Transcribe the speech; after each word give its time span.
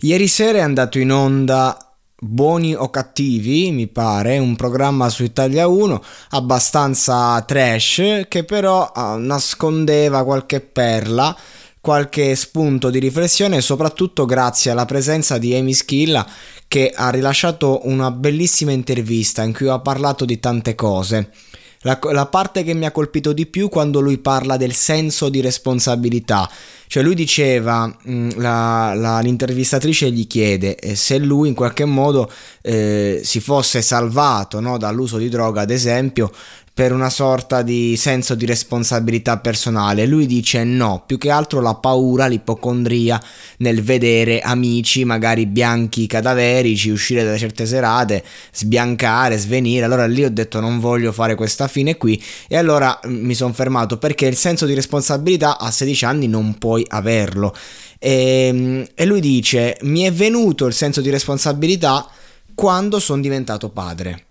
Ieri 0.00 0.26
sera 0.26 0.58
è 0.58 0.62
andato 0.62 0.98
in 0.98 1.12
onda 1.12 1.76
Buoni 2.24 2.72
o 2.72 2.88
cattivi, 2.88 3.72
mi 3.72 3.88
pare, 3.88 4.38
un 4.38 4.54
programma 4.54 5.08
su 5.08 5.24
Italia 5.24 5.66
1 5.66 6.02
abbastanza 6.30 7.42
trash 7.42 8.26
che 8.28 8.44
però 8.44 8.92
uh, 8.94 9.16
nascondeva 9.16 10.22
qualche 10.22 10.60
perla, 10.60 11.36
qualche 11.80 12.36
spunto 12.36 12.90
di 12.90 13.00
riflessione 13.00 13.60
soprattutto 13.60 14.24
grazie 14.24 14.70
alla 14.70 14.84
presenza 14.84 15.36
di 15.36 15.52
Amy 15.56 15.72
Schilla 15.72 16.24
che 16.68 16.92
ha 16.94 17.10
rilasciato 17.10 17.80
una 17.88 18.12
bellissima 18.12 18.70
intervista 18.70 19.42
in 19.42 19.52
cui 19.52 19.68
ha 19.68 19.80
parlato 19.80 20.24
di 20.24 20.38
tante 20.38 20.76
cose. 20.76 21.32
La, 21.80 21.98
la, 22.12 22.26
parte 22.26 22.62
che 22.62 22.74
mi 22.74 22.86
ha 22.86 22.92
colpito 22.92 23.32
di 23.32 23.46
più 23.46 23.68
quando 23.68 23.98
lui 23.98 24.18
parla 24.18 24.56
del 24.56 24.72
senso 24.72 25.28
di 25.28 25.40
responsabilità. 25.40 26.48
Cioè 26.92 27.02
lui 27.02 27.14
diceva, 27.14 27.86
mm, 27.86 28.32
la, 28.36 28.92
la, 28.94 29.20
l'intervistatrice 29.20 30.10
gli 30.10 30.26
chiede 30.26 30.76
eh, 30.76 30.94
se 30.94 31.16
lui 31.16 31.48
in 31.48 31.54
qualche 31.54 31.86
modo 31.86 32.30
eh, 32.60 33.22
si 33.24 33.40
fosse 33.40 33.80
salvato 33.80 34.60
no, 34.60 34.76
dall'uso 34.76 35.16
di 35.16 35.30
droga, 35.30 35.62
ad 35.62 35.70
esempio, 35.70 36.30
per 36.74 36.92
una 36.92 37.10
sorta 37.10 37.60
di 37.60 37.96
senso 37.96 38.34
di 38.34 38.46
responsabilità 38.46 39.36
personale. 39.38 40.06
Lui 40.06 40.24
dice 40.26 40.64
no, 40.64 41.02
più 41.06 41.18
che 41.18 41.30
altro 41.30 41.60
la 41.60 41.74
paura, 41.74 42.26
l'ipocondria 42.26 43.20
nel 43.58 43.82
vedere 43.82 44.40
amici, 44.40 45.04
magari 45.04 45.44
bianchi 45.46 46.06
cadaverici, 46.06 46.88
uscire 46.88 47.24
da 47.24 47.36
certe 47.36 47.66
serate, 47.66 48.24
sbiancare, 48.52 49.36
svenire. 49.36 49.84
Allora 49.84 50.06
lì 50.06 50.24
ho 50.24 50.30
detto 50.30 50.60
non 50.60 50.80
voglio 50.80 51.12
fare 51.12 51.34
questa 51.34 51.68
fine 51.68 51.98
qui 51.98 52.22
e 52.48 52.56
allora 52.56 52.98
mm, 53.06 53.24
mi 53.24 53.34
sono 53.34 53.52
fermato 53.52 53.98
perché 53.98 54.26
il 54.26 54.36
senso 54.36 54.64
di 54.64 54.72
responsabilità 54.72 55.58
a 55.58 55.70
16 55.70 56.04
anni 56.06 56.26
non 56.26 56.56
puoi 56.56 56.81
averlo. 56.88 57.54
E, 57.98 58.46
ehm, 58.46 58.86
e 58.94 59.04
lui 59.04 59.20
dice 59.20 59.78
mi 59.82 60.02
è 60.02 60.12
venuto 60.12 60.66
il 60.66 60.74
senso 60.74 61.00
di 61.00 61.10
responsabilità 61.10 62.08
quando 62.54 62.98
sono 62.98 63.22
diventato 63.22 63.70
padre 63.70 64.26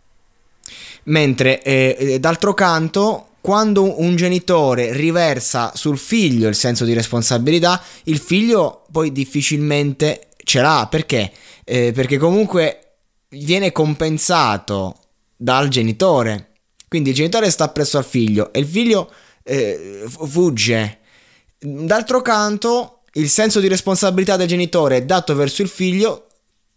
Mentre 1.04 1.62
eh, 1.64 1.96
eh, 1.98 2.20
d'altro 2.20 2.54
canto, 2.54 3.30
quando 3.42 4.00
un 4.02 4.16
genitore 4.16 4.94
riversa 4.94 5.72
sul 5.74 5.98
figlio 5.98 6.48
il 6.48 6.56
senso 6.56 6.86
di 6.86 6.94
responsabilità, 6.94 7.82
il 8.04 8.20
figlio 8.20 8.84
poi 8.92 9.12
difficilmente 9.12 10.28
ce 10.44 10.62
l'ha. 10.62 10.88
Perché? 10.90 11.32
Eh, 11.64 11.92
perché 11.92 12.18
comunque 12.18 12.98
viene 13.30 13.72
compensato 13.72 14.96
dal 15.36 15.70
genitore. 15.70 16.50
Quindi 16.88 17.10
il 17.10 17.16
genitore 17.16 17.50
sta 17.50 17.70
presso 17.70 17.98
al 17.98 18.06
figlio 18.06 18.54
e 18.54 18.60
il 18.60 18.68
figlio 18.68 19.12
eh, 19.44 20.04
fugge. 20.08 21.00
D'altro 21.64 22.22
canto, 22.22 23.04
il 23.14 23.30
senso 23.30 23.60
di 23.60 23.68
responsabilità 23.68 24.36
del 24.36 24.48
genitore 24.48 25.06
dato 25.06 25.36
verso 25.36 25.62
il 25.62 25.70
figlio 25.70 26.28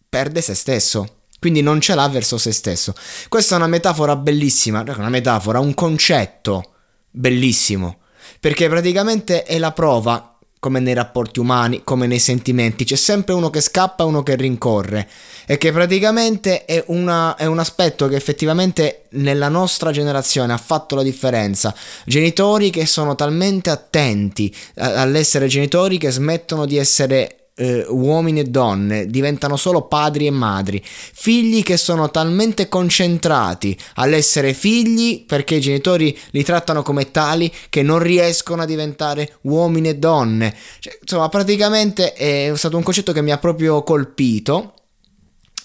perde 0.08 0.40
se 0.40 0.54
stesso 0.54 1.22
quindi 1.44 1.60
non 1.60 1.78
ce 1.78 1.94
l'ha 1.94 2.08
verso 2.08 2.38
se 2.38 2.52
stesso. 2.52 2.94
Questa 3.28 3.52
è 3.54 3.58
una 3.58 3.66
metafora 3.66 4.16
bellissima, 4.16 4.80
una 4.80 5.10
metafora, 5.10 5.60
un 5.60 5.74
concetto 5.74 6.72
bellissimo, 7.10 7.98
perché 8.40 8.66
praticamente 8.66 9.42
è 9.42 9.58
la 9.58 9.72
prova, 9.72 10.33
come 10.64 10.80
nei 10.80 10.94
rapporti 10.94 11.40
umani, 11.40 11.82
come 11.84 12.06
nei 12.06 12.18
sentimenti, 12.18 12.84
c'è 12.84 12.96
sempre 12.96 13.34
uno 13.34 13.50
che 13.50 13.60
scappa 13.60 14.02
e 14.02 14.06
uno 14.06 14.22
che 14.22 14.34
rincorre, 14.34 15.06
e 15.44 15.58
che 15.58 15.72
praticamente 15.72 16.64
è, 16.64 16.82
una, 16.86 17.36
è 17.36 17.44
un 17.44 17.58
aspetto 17.58 18.08
che 18.08 18.16
effettivamente 18.16 19.02
nella 19.10 19.50
nostra 19.50 19.90
generazione 19.90 20.54
ha 20.54 20.56
fatto 20.56 20.94
la 20.94 21.02
differenza. 21.02 21.74
Genitori 22.06 22.70
che 22.70 22.86
sono 22.86 23.14
talmente 23.14 23.68
attenti 23.68 24.54
all'essere 24.76 25.48
genitori 25.48 25.98
che 25.98 26.10
smettono 26.10 26.64
di 26.64 26.78
essere 26.78 27.43
eh, 27.56 27.86
uomini 27.88 28.40
e 28.40 28.44
donne 28.44 29.06
diventano 29.06 29.56
solo 29.56 29.82
padri 29.82 30.26
e 30.26 30.30
madri, 30.30 30.82
figli 30.84 31.62
che 31.62 31.76
sono 31.76 32.10
talmente 32.10 32.68
concentrati 32.68 33.76
all'essere 33.94 34.52
figli 34.54 35.24
perché 35.24 35.56
i 35.56 35.60
genitori 35.60 36.16
li 36.30 36.42
trattano 36.42 36.82
come 36.82 37.10
tali 37.10 37.52
che 37.68 37.82
non 37.82 38.00
riescono 38.00 38.62
a 38.62 38.66
diventare 38.66 39.38
uomini 39.42 39.88
e 39.88 39.96
donne. 39.96 40.54
Cioè, 40.80 40.98
insomma, 41.00 41.28
praticamente 41.28 42.12
è 42.12 42.52
stato 42.56 42.76
un 42.76 42.82
concetto 42.82 43.12
che 43.12 43.22
mi 43.22 43.30
ha 43.32 43.38
proprio 43.38 43.82
colpito. 43.82 44.74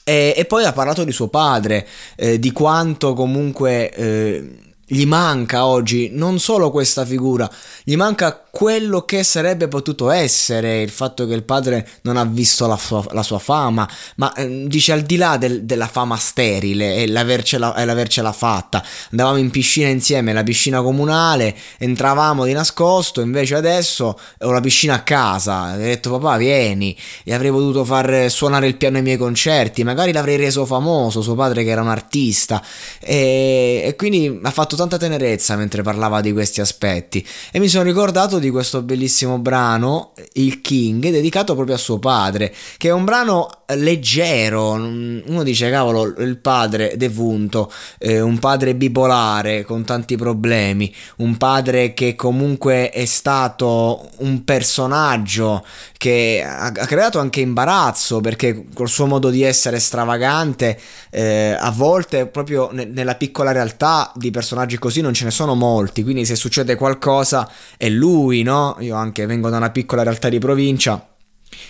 E, 0.03 0.33
e 0.35 0.45
poi 0.45 0.65
ha 0.65 0.73
parlato 0.73 1.03
di 1.03 1.11
suo 1.11 1.27
padre, 1.27 1.87
eh, 2.15 2.39
di 2.39 2.51
quanto 2.51 3.13
comunque 3.13 3.91
eh, 3.91 4.69
gli 4.91 5.05
manca 5.05 5.67
oggi 5.67 6.09
non 6.11 6.39
solo 6.39 6.71
questa 6.71 7.05
figura, 7.05 7.47
gli 7.83 7.95
manca 7.95 8.48
quello 8.51 9.03
che 9.03 9.23
sarebbe 9.23 9.67
potuto 9.67 10.09
essere, 10.09 10.81
il 10.81 10.89
fatto 10.89 11.27
che 11.27 11.33
il 11.33 11.43
padre 11.43 11.87
non 12.01 12.17
ha 12.17 12.25
visto 12.25 12.65
la 12.67 12.77
sua, 12.77 13.03
la 13.11 13.23
sua 13.23 13.39
fama, 13.39 13.87
ma 14.15 14.33
eh, 14.33 14.65
dice 14.67 14.91
al 14.91 15.01
di 15.01 15.17
là 15.17 15.37
del, 15.37 15.63
della 15.63 15.87
fama 15.87 16.15
sterile 16.17 16.95
e 16.95 17.07
l'avercela, 17.07 17.73
l'avercela 17.85 18.31
fatta, 18.31 18.83
andavamo 19.11 19.37
in 19.37 19.51
piscina 19.51 19.87
insieme, 19.89 20.33
la 20.33 20.43
piscina 20.43 20.81
comunale, 20.81 21.55
entravamo 21.77 22.45
di 22.45 22.53
nascosto, 22.53 23.21
invece 23.21 23.55
adesso 23.55 24.19
ho 24.39 24.51
la 24.51 24.61
piscina 24.61 24.95
a 24.95 25.03
casa, 25.03 25.73
ho 25.73 25.77
detto 25.77 26.09
papà 26.17 26.37
vieni, 26.37 26.97
e 27.23 27.33
avrei 27.33 27.51
potuto 27.51 27.85
far 27.85 28.29
suonare 28.31 28.67
il 28.67 28.77
piano 28.77 28.97
ai 28.97 29.03
miei 29.03 29.17
concerti, 29.17 29.83
magari 29.83 30.11
l'avrei 30.11 30.37
reso 30.37 30.65
famoso, 30.65 31.21
suo 31.21 31.35
padre 31.35 31.63
che 31.63 31.69
era 31.69 31.81
un 31.81 31.89
artista, 31.89 32.63
e, 32.99 33.83
e 33.85 33.95
quindi 33.95 34.39
ha 34.41 34.51
fatto 34.51 34.75
tanta 34.75 34.97
tenerezza 34.97 35.55
mentre 35.55 35.83
parlava 35.83 36.21
di 36.21 36.33
questi 36.33 36.61
aspetti, 36.61 37.25
e 37.51 37.59
mi 37.59 37.67
sono 37.67 37.83
ricordato 37.83 38.38
di 38.39 38.49
questo 38.49 38.81
bellissimo 38.81 39.39
brano, 39.39 40.13
Il 40.33 40.61
King, 40.61 41.09
dedicato 41.09 41.53
proprio 41.53 41.75
a 41.75 41.77
suo 41.77 41.99
padre, 41.99 42.53
che 42.77 42.89
è 42.89 42.91
un 42.91 43.05
brano 43.05 43.49
leggero. 43.75 44.71
Uno 44.71 45.43
dice, 45.43 45.69
cavolo, 45.69 46.03
il 46.21 46.37
padre 46.37 46.93
defunto, 46.97 47.71
eh, 47.97 48.21
un 48.21 48.39
padre 48.39 48.75
bipolare 48.75 49.63
con 49.63 49.83
tanti 49.83 50.15
problemi, 50.15 50.93
un 51.17 51.37
padre 51.37 51.93
che 51.93 52.15
comunque 52.15 52.89
è 52.89 53.05
stato 53.05 54.09
un 54.17 54.43
personaggio 54.43 55.65
che 55.97 56.43
ha, 56.45 56.67
ha 56.67 56.85
creato 56.85 57.19
anche 57.19 57.41
imbarazzo 57.41 58.21
perché 58.21 58.65
col 58.73 58.89
suo 58.89 59.05
modo 59.05 59.29
di 59.29 59.43
essere 59.43 59.79
stravagante, 59.79 60.79
eh, 61.09 61.55
a 61.59 61.71
volte 61.71 62.25
proprio 62.27 62.69
ne, 62.71 62.85
nella 62.85 63.15
piccola 63.15 63.51
realtà 63.51 64.11
di 64.15 64.31
personaggi 64.31 64.77
così 64.77 65.01
non 65.01 65.13
ce 65.13 65.25
ne 65.25 65.31
sono 65.31 65.55
molti, 65.55 66.03
quindi 66.03 66.25
se 66.25 66.35
succede 66.35 66.75
qualcosa 66.75 67.49
è 67.77 67.89
lui, 67.89 68.28
no? 68.43 68.77
Io 68.79 68.95
anche 68.95 69.25
vengo 69.25 69.49
da 69.49 69.57
una 69.57 69.71
piccola 69.71 70.03
realtà 70.03 70.29
di 70.29 70.39
provincia 70.39 71.15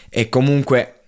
e 0.09 0.29
comunque 0.29 0.99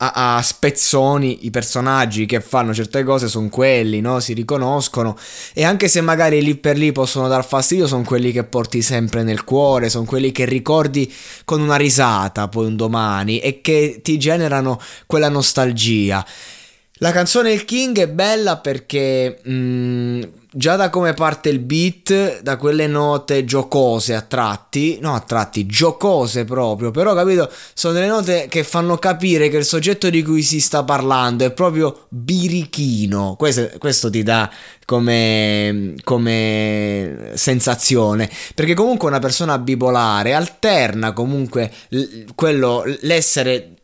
a, 0.00 0.36
a, 0.36 0.42
spezzoni 0.42 1.46
i 1.46 1.50
personaggi 1.50 2.24
che 2.24 2.40
fanno 2.40 2.72
certe 2.72 3.02
cose 3.02 3.26
sono 3.28 3.48
quelli, 3.48 4.00
no? 4.00 4.20
Si 4.20 4.32
riconoscono 4.32 5.16
e 5.52 5.64
anche 5.64 5.88
se 5.88 6.00
magari 6.00 6.40
lì 6.42 6.54
per 6.56 6.76
lì 6.76 6.92
possono 6.92 7.26
dar 7.26 7.44
fastidio, 7.44 7.86
sono 7.86 8.04
quelli 8.04 8.30
che 8.30 8.44
porti 8.44 8.80
sempre 8.80 9.22
nel 9.22 9.44
cuore, 9.44 9.88
sono 9.88 10.04
quelli 10.04 10.30
che 10.30 10.44
ricordi 10.44 11.12
con 11.44 11.60
una 11.60 11.76
risata 11.76 12.48
poi 12.48 12.66
un 12.66 12.76
domani 12.76 13.40
e 13.40 13.60
che 13.60 14.00
ti 14.02 14.18
generano 14.18 14.80
quella 15.06 15.28
nostalgia. 15.28 16.24
La 17.00 17.12
canzone 17.12 17.52
Il 17.52 17.64
King 17.64 17.96
è 17.98 18.08
bella 18.08 18.56
perché 18.56 19.38
mh, 19.42 19.52
mm, 19.52 20.22
già 20.50 20.74
da 20.74 20.90
come 20.90 21.14
parte 21.14 21.48
il 21.48 21.60
beat, 21.60 22.40
da 22.42 22.56
quelle 22.56 22.88
note 22.88 23.44
giocose 23.44 24.14
a 24.14 24.22
tratti, 24.22 24.98
no 25.00 25.14
a 25.14 25.20
tratti, 25.20 25.64
giocose 25.66 26.44
proprio, 26.44 26.90
però 26.90 27.14
capito, 27.14 27.48
sono 27.74 27.94
delle 27.94 28.08
note 28.08 28.46
che 28.48 28.64
fanno 28.64 28.96
capire 28.96 29.48
che 29.48 29.58
il 29.58 29.64
soggetto 29.64 30.10
di 30.10 30.24
cui 30.24 30.42
si 30.42 30.60
sta 30.60 30.82
parlando 30.82 31.44
è 31.44 31.52
proprio 31.52 32.06
birichino, 32.08 33.36
questo, 33.38 33.70
questo 33.78 34.10
ti 34.10 34.24
dà 34.24 34.50
come, 34.84 35.94
come 36.02 37.30
sensazione, 37.34 38.28
perché 38.56 38.74
comunque 38.74 39.08
una 39.08 39.20
persona 39.20 39.58
bipolare 39.58 40.34
alterna 40.34 41.12
comunque 41.12 41.70
quello, 42.34 42.82
l'essere 43.02 43.74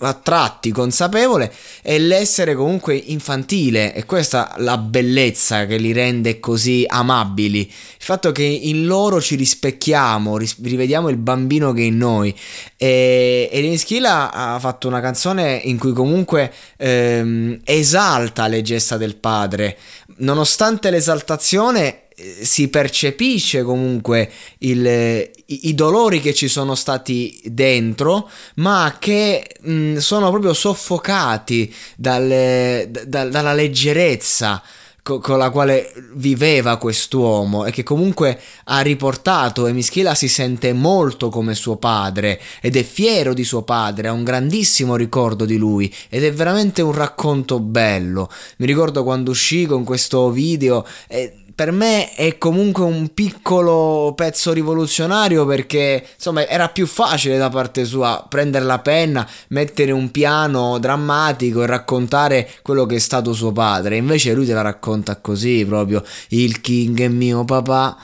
a 0.00 0.12
tratti 0.14 0.72
consapevole 0.72 1.52
e 1.82 1.98
l'essere 1.98 2.54
comunque 2.54 2.94
infantile 2.94 3.94
e 3.94 4.04
questa 4.04 4.54
la 4.58 4.76
bellezza 4.76 5.66
che 5.66 5.76
li 5.76 5.92
rende 5.92 6.40
così 6.40 6.84
amabili. 6.86 7.60
Il 7.60 7.68
fatto 7.98 8.32
che 8.32 8.42
in 8.42 8.86
loro 8.86 9.20
ci 9.20 9.36
rispecchiamo 9.36 10.36
rivediamo 10.36 11.08
il 11.08 11.16
bambino 11.16 11.72
che 11.72 11.82
è 11.82 11.84
in 11.84 11.96
noi. 11.96 12.34
E, 12.76 13.48
e 13.50 13.78
Schilla 13.78 14.32
ha 14.32 14.58
fatto 14.58 14.88
una 14.88 15.00
canzone 15.00 15.60
in 15.64 15.78
cui 15.78 15.92
comunque 15.92 16.52
ehm, 16.76 17.60
esalta 17.64 18.48
le 18.48 18.62
gesta 18.62 18.96
del 18.96 19.16
padre. 19.16 19.78
Nonostante 20.16 20.90
l'esaltazione 20.90 22.02
si 22.42 22.68
percepisce 22.68 23.62
comunque 23.62 24.30
il, 24.58 24.86
i, 24.86 25.68
i, 25.68 25.74
dolori 25.74 26.20
che 26.20 26.34
ci 26.34 26.48
sono 26.48 26.74
stati 26.74 27.40
dentro, 27.44 28.28
ma 28.56 28.96
che 28.98 29.56
mh, 29.60 29.96
sono 29.96 30.30
proprio 30.30 30.52
soffocati 30.52 31.72
dalle, 31.96 32.88
da, 33.06 33.24
dalla 33.24 33.52
leggerezza 33.52 34.62
con 35.02 35.36
la 35.36 35.50
quale 35.50 35.92
viveva 36.14 36.76
quest'uomo 36.76 37.64
e 37.64 37.72
che 37.72 37.82
comunque 37.82 38.40
ha 38.64 38.80
riportato 38.82 39.66
e 39.66 39.72
Mischila 39.72 40.14
si 40.14 40.28
sente 40.28 40.72
molto 40.72 41.28
come 41.28 41.56
suo 41.56 41.74
padre 41.76 42.40
ed 42.60 42.76
è 42.76 42.84
fiero 42.84 43.34
di 43.34 43.42
suo 43.42 43.62
padre, 43.62 44.06
ha 44.06 44.12
un 44.12 44.22
grandissimo 44.22 44.94
ricordo 44.94 45.44
di 45.44 45.56
lui 45.56 45.92
ed 46.08 46.22
è 46.22 46.32
veramente 46.32 46.82
un 46.82 46.92
racconto 46.92 47.58
bello. 47.58 48.30
Mi 48.58 48.66
ricordo 48.66 49.02
quando 49.02 49.32
uscì 49.32 49.66
con 49.66 49.82
questo 49.82 50.30
video 50.30 50.86
e 51.08 51.41
per 51.54 51.70
me 51.70 52.14
è 52.14 52.38
comunque 52.38 52.84
un 52.84 53.12
piccolo 53.12 54.12
pezzo 54.16 54.52
rivoluzionario 54.52 55.44
perché 55.44 56.06
insomma 56.14 56.46
era 56.46 56.68
più 56.68 56.86
facile 56.86 57.36
da 57.36 57.48
parte 57.48 57.84
sua 57.84 58.24
prendere 58.28 58.64
la 58.64 58.78
penna, 58.78 59.28
mettere 59.48 59.92
un 59.92 60.10
piano 60.10 60.78
drammatico 60.78 61.62
e 61.62 61.66
raccontare 61.66 62.50
quello 62.62 62.86
che 62.86 62.96
è 62.96 62.98
stato 63.00 63.32
suo 63.32 63.52
padre. 63.52 63.96
Invece 63.96 64.32
lui 64.34 64.46
te 64.46 64.52
la 64.54 64.62
racconta 64.62 65.16
così 65.16 65.64
proprio: 65.66 66.02
il 66.28 66.60
king 66.60 67.00
è 67.00 67.08
mio 67.08 67.44
papà. 67.44 67.96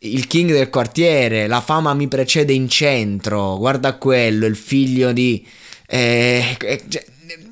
Il 0.00 0.26
king 0.26 0.52
del 0.52 0.68
quartiere, 0.68 1.46
la 1.46 1.62
fama 1.62 1.94
mi 1.94 2.08
precede 2.08 2.52
in 2.52 2.68
centro, 2.68 3.56
guarda 3.56 3.96
quello, 3.96 4.44
il 4.44 4.56
figlio 4.56 5.12
di... 5.12 5.42
Eh, 5.86 6.58
eh, 6.60 6.82
cioè, 6.86 7.04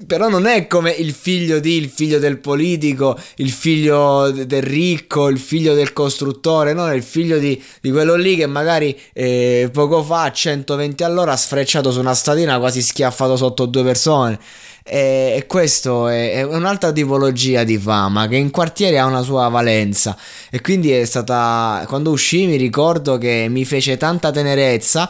però 0.06 0.28
non 0.28 0.46
è 0.46 0.66
come 0.66 0.90
il 0.90 1.12
figlio 1.12 1.58
di, 1.58 1.76
il 1.76 1.88
figlio 1.88 2.18
del 2.18 2.38
politico, 2.38 3.18
il 3.36 3.50
figlio 3.50 4.30
del 4.30 4.62
ricco, 4.62 5.28
il 5.28 5.38
figlio 5.38 5.74
del 5.74 5.92
costruttore, 5.92 6.72
no, 6.72 6.88
è 6.88 6.94
il 6.94 7.02
figlio 7.02 7.38
di, 7.38 7.62
di 7.80 7.90
quello 7.90 8.14
lì 8.14 8.36
che 8.36 8.46
magari 8.46 8.98
eh, 9.12 9.70
poco 9.72 10.02
fa 10.02 10.24
a 10.24 10.32
120 10.32 11.04
all'ora 11.04 11.32
ha 11.32 11.36
sfrecciato 11.36 11.90
su 11.90 12.00
una 12.00 12.14
stadina 12.14 12.58
quasi 12.58 12.82
schiaffato 12.82 13.36
sotto 13.36 13.66
due 13.66 13.82
persone. 13.82 14.38
E, 14.84 15.44
questo 15.46 16.08
è, 16.08 16.42
un'altra 16.42 16.90
tipologia 16.90 17.62
di 17.62 17.78
fama 17.78 18.26
che 18.26 18.36
in 18.36 18.50
quartiere 18.50 18.98
ha 18.98 19.06
una 19.06 19.22
sua 19.22 19.48
valenza 19.48 20.16
e 20.50 20.60
quindi 20.60 20.90
è 20.90 21.04
stata 21.04 21.84
quando 21.86 22.10
uscì 22.10 22.46
mi 22.46 22.56
ricordo 22.56 23.16
che 23.16 23.46
mi 23.48 23.64
fece 23.64 23.96
tanta 23.96 24.32
tenerezza 24.32 25.08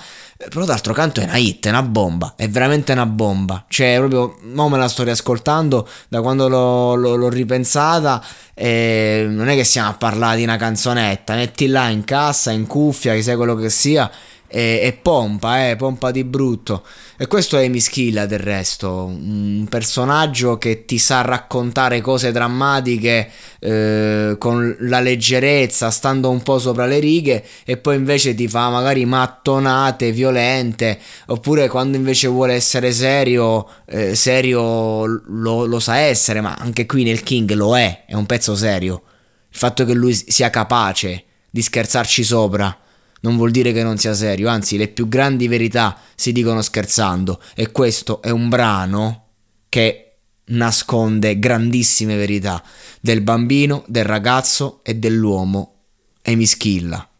però 0.49 0.65
d'altro 0.65 0.93
canto 0.93 1.21
è 1.21 1.25
una 1.25 1.37
hit, 1.37 1.67
è 1.67 1.69
una 1.69 1.83
bomba, 1.83 2.35
è 2.37 2.49
veramente 2.49 2.93
una 2.93 3.07
bomba. 3.07 3.65
Cioè, 3.69 3.97
proprio, 3.99 4.39
mo 4.53 4.69
me 4.69 4.79
la 4.79 4.89
sto 4.89 5.05
riascoltando 5.05 5.89
da 6.09 6.21
quando 6.21 6.49
l'ho, 6.49 6.95
l'ho, 6.95 7.15
l'ho 7.15 7.29
ripensata. 7.29 8.23
E 8.55 9.25
non 9.29 9.49
è 9.49 9.55
che 9.55 9.65
stiamo 9.65 9.91
a 9.91 9.95
parlare 9.95 10.39
di 10.39 10.43
una 10.43 10.57
canzonetta, 10.57 11.35
metti 11.35 11.69
là 11.69 11.89
in 11.89 12.05
cassa, 12.05 12.51
in 12.51 12.67
cuffia, 12.67 13.15
che 13.15 13.23
sai 13.23 13.37
quello 13.37 13.55
che 13.55 13.71
sia 13.71 14.11
e, 14.53 14.81
e 14.83 14.93
pompa, 14.93 15.71
eh, 15.71 15.77
pompa 15.77 16.11
di 16.11 16.25
brutto. 16.25 16.85
E 17.17 17.27
questo 17.27 17.57
è 17.57 17.67
Mischilla 17.69 18.27
del 18.27 18.39
resto, 18.39 19.05
un 19.07 19.67
personaggio 19.69 20.59
che 20.59 20.85
ti 20.85 20.99
sa 20.99 21.23
raccontare 21.23 22.03
cose 22.03 22.33
drammatiche 22.33 23.31
eh, 23.61 24.37
con 24.39 24.77
la 24.81 25.01
leggerezza, 25.01 25.91
stando 25.91 26.29
un 26.29 26.43
po' 26.43 26.59
sopra 26.59 26.85
le 26.85 26.99
righe 26.99 27.45
e 27.65 27.79
poi 27.79 27.97
invece 27.97 28.35
ti 28.35 28.47
fa 28.47 28.69
magari 28.69 29.07
mattonate 29.07 30.13
violente, 30.13 30.99
oppure 31.27 31.69
quando 31.69 31.97
invece 31.97 32.29
vuole 32.29 32.55
essere 32.55 32.93
serio, 32.93 33.67
eh, 33.87 34.15
serio 34.15 35.07
lo, 35.07 35.65
lo 35.65 35.81
sa 35.81 35.97
essere, 35.97 36.43
ma 36.43 36.57
anche 36.59 36.85
qui 36.85 37.05
nel 37.05 37.23
King 37.23 37.51
lo 37.53 37.79
è, 37.79 38.05
è 38.07 38.15
un 38.15 38.27
pezzo 38.27 38.55
serio. 38.55 39.03
Il 39.51 39.59
fatto 39.59 39.85
che 39.85 39.95
lui 39.95 40.13
sia 40.15 40.51
capace 40.51 41.25
di 41.51 41.63
scherzarci 41.63 42.25
sopra 42.25 42.77
non 43.23 43.37
vuol 43.37 43.51
dire 43.51 43.73
che 43.73 43.83
non 43.83 43.99
sia 43.99 44.15
serio, 44.15 44.49
anzi 44.49 44.77
le 44.77 44.89
più 44.89 45.09
grandi 45.09 45.49
verità 45.49 45.99
si 46.15 46.33
dicono 46.33 46.63
scherzando 46.63 47.41
e 47.55 47.73
questo 47.73 48.23
è 48.23 48.31
un 48.31 48.49
brano 48.49 49.27
che 49.69 50.17
nasconde 50.47 51.39
grandissime 51.39 52.17
verità 52.17 52.63
del 53.01 53.21
bambino, 53.21 53.85
del 53.87 54.05
ragazzo 54.05 54.81
e 54.83 54.95
dell'uomo 54.97 55.75
Emischilla. 56.23 57.12